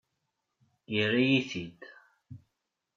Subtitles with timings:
[0.93, 1.81] Yerra-yi-t-id.